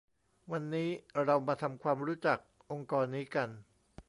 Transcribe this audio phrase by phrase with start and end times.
[0.51, 0.89] วันนี้
[1.23, 2.39] เรามาทำความรู้จัก
[2.71, 3.49] องค์กรนี้กัน